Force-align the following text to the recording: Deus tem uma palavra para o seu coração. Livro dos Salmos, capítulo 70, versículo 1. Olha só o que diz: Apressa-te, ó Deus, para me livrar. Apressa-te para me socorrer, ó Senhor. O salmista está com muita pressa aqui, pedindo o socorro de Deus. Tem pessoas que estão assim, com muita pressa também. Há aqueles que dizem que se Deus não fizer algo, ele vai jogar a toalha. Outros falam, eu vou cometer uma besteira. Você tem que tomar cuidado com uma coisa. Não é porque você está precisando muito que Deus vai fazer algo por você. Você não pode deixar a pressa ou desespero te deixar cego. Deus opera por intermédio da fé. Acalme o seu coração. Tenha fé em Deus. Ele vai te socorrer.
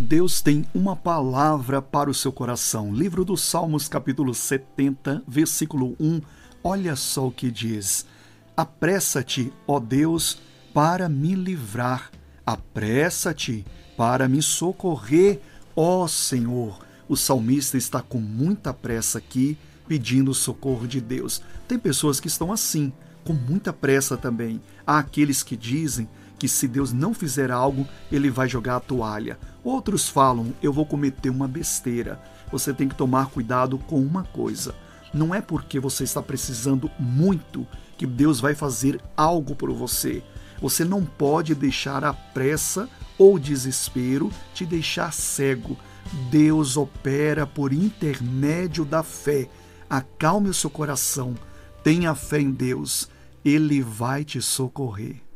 Deus 0.00 0.40
tem 0.40 0.64
uma 0.72 0.94
palavra 0.94 1.82
para 1.82 2.08
o 2.08 2.14
seu 2.14 2.30
coração. 2.30 2.94
Livro 2.94 3.24
dos 3.24 3.42
Salmos, 3.42 3.88
capítulo 3.88 4.32
70, 4.32 5.24
versículo 5.26 5.96
1. 5.98 6.20
Olha 6.62 6.94
só 6.94 7.26
o 7.26 7.32
que 7.32 7.50
diz: 7.50 8.06
Apressa-te, 8.56 9.52
ó 9.66 9.80
Deus, 9.80 10.38
para 10.72 11.08
me 11.08 11.34
livrar. 11.34 12.12
Apressa-te 12.46 13.66
para 13.96 14.28
me 14.28 14.40
socorrer, 14.40 15.40
ó 15.74 16.06
Senhor. 16.06 16.78
O 17.08 17.16
salmista 17.16 17.76
está 17.76 18.00
com 18.00 18.20
muita 18.20 18.72
pressa 18.72 19.18
aqui, 19.18 19.58
pedindo 19.88 20.30
o 20.30 20.34
socorro 20.34 20.86
de 20.86 21.00
Deus. 21.00 21.42
Tem 21.66 21.76
pessoas 21.76 22.20
que 22.20 22.28
estão 22.28 22.52
assim, 22.52 22.92
com 23.24 23.32
muita 23.32 23.72
pressa 23.72 24.16
também. 24.16 24.62
Há 24.86 25.00
aqueles 25.00 25.42
que 25.42 25.56
dizem 25.56 26.08
que 26.38 26.48
se 26.48 26.68
Deus 26.68 26.92
não 26.92 27.12
fizer 27.12 27.50
algo, 27.50 27.86
ele 28.10 28.30
vai 28.30 28.48
jogar 28.48 28.76
a 28.76 28.80
toalha. 28.80 29.38
Outros 29.64 30.08
falam, 30.08 30.54
eu 30.62 30.72
vou 30.72 30.86
cometer 30.86 31.30
uma 31.30 31.48
besteira. 31.48 32.20
Você 32.50 32.72
tem 32.72 32.88
que 32.88 32.94
tomar 32.94 33.26
cuidado 33.26 33.78
com 33.78 34.00
uma 34.00 34.22
coisa. 34.22 34.74
Não 35.12 35.34
é 35.34 35.40
porque 35.40 35.80
você 35.80 36.04
está 36.04 36.22
precisando 36.22 36.90
muito 36.98 37.66
que 37.96 38.06
Deus 38.06 38.40
vai 38.40 38.54
fazer 38.54 39.00
algo 39.16 39.54
por 39.54 39.72
você. 39.72 40.22
Você 40.60 40.84
não 40.84 41.04
pode 41.04 41.54
deixar 41.54 42.04
a 42.04 42.12
pressa 42.12 42.88
ou 43.18 43.38
desespero 43.38 44.30
te 44.54 44.64
deixar 44.64 45.12
cego. 45.12 45.76
Deus 46.30 46.76
opera 46.76 47.46
por 47.46 47.72
intermédio 47.72 48.84
da 48.84 49.02
fé. 49.02 49.48
Acalme 49.90 50.48
o 50.48 50.54
seu 50.54 50.70
coração. 50.70 51.34
Tenha 51.82 52.14
fé 52.14 52.40
em 52.40 52.50
Deus. 52.50 53.08
Ele 53.44 53.82
vai 53.82 54.24
te 54.24 54.40
socorrer. 54.40 55.27